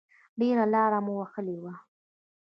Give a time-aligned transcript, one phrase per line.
[0.39, 1.73] ډېره لاره مو وهلې وه.